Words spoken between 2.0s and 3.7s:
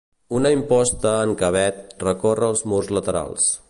recorre els murs laterals.